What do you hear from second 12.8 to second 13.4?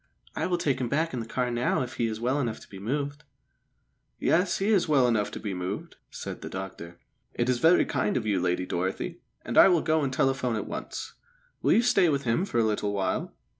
while?"